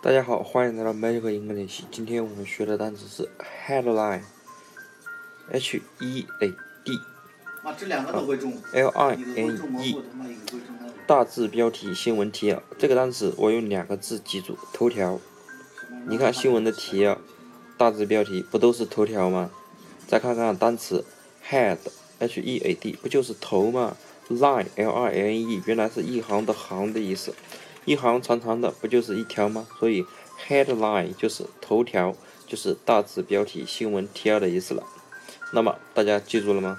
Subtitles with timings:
[0.00, 1.84] 欢迎来到 Magic 英文练习。
[1.90, 3.28] 今天我们学的单词是
[3.66, 4.22] headline，h
[5.98, 6.54] e a
[6.84, 7.00] d
[7.64, 8.56] 啊，这两个都会中。
[8.72, 10.92] l i 一个 n 会中模 e，糊的，那一个会中那个。
[11.04, 12.62] 大字标题新闻提要。
[12.78, 15.18] 这个单词我用两个字记住，头条。
[16.06, 17.18] 你看新闻的提要，
[17.76, 19.50] 大字标题不都是头条吗？
[20.06, 21.04] 再看看单词
[21.50, 23.96] head，h e a d，不就是头吗
[24.30, 27.34] ？line，l i n e，原来是一行的行的意思。
[27.88, 29.66] 一行长长的，不就是一条吗？
[29.80, 30.04] 所以
[30.46, 32.14] headline 就是头条，
[32.46, 34.82] 就是大字标题、新闻 T 二的意思了。
[35.54, 36.76] 那么大家记住了吗？